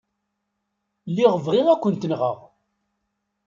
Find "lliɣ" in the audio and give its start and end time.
1.09-1.33